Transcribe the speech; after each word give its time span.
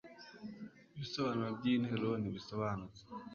ibisobanuro 0.95 1.49
by'iyi 1.57 1.81
nteruro 1.83 2.11
ntibisobanutse 2.17 3.01